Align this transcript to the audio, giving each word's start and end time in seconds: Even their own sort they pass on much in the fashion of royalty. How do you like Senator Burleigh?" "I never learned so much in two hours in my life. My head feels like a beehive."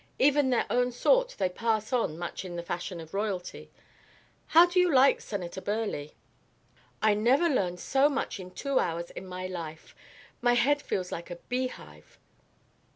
Even 0.17 0.49
their 0.49 0.65
own 0.71 0.91
sort 0.91 1.35
they 1.37 1.47
pass 1.47 1.93
on 1.93 2.17
much 2.17 2.43
in 2.43 2.55
the 2.55 2.63
fashion 2.63 2.99
of 2.99 3.13
royalty. 3.13 3.69
How 4.47 4.65
do 4.65 4.79
you 4.79 4.91
like 4.91 5.21
Senator 5.21 5.61
Burleigh?" 5.61 6.13
"I 7.03 7.13
never 7.13 7.47
learned 7.47 7.79
so 7.79 8.09
much 8.09 8.39
in 8.39 8.49
two 8.49 8.79
hours 8.79 9.11
in 9.11 9.27
my 9.27 9.45
life. 9.45 9.93
My 10.41 10.53
head 10.53 10.81
feels 10.81 11.11
like 11.11 11.29
a 11.29 11.35
beehive." 11.49 12.17